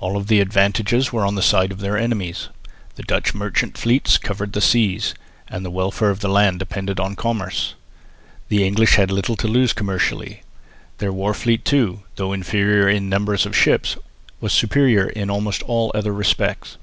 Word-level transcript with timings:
All 0.00 0.18
the 0.18 0.40
advantages 0.40 1.12
were 1.12 1.24
on 1.24 1.36
the 1.36 1.40
side 1.40 1.70
of 1.70 1.78
their 1.78 1.96
enemies. 1.96 2.48
The 2.96 3.04
Dutch 3.04 3.32
merchant 3.32 3.78
fleets 3.78 4.18
covered 4.18 4.52
the 4.52 4.60
seas, 4.60 5.14
and 5.46 5.64
the 5.64 5.70
welfare 5.70 6.10
of 6.10 6.18
the 6.18 6.26
land 6.28 6.58
depended 6.58 6.98
on 6.98 7.14
commerce. 7.14 7.74
The 8.48 8.66
English 8.66 8.96
had 8.96 9.12
little 9.12 9.36
to 9.36 9.46
lose 9.46 9.72
commercially. 9.72 10.42
Their 10.98 11.12
war 11.12 11.32
fleet 11.32 11.64
too, 11.64 12.00
though 12.16 12.32
inferior 12.32 12.88
in 12.88 13.04
the 13.04 13.10
number 13.14 13.34
of 13.34 13.56
ships, 13.56 13.96
was 14.40 14.52
superior 14.52 15.06
in 15.06 15.30
almost 15.30 15.62
all 15.62 15.92
other 15.94 16.12
respects. 16.12 16.76